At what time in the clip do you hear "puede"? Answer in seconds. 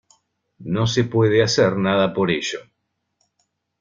1.03-1.43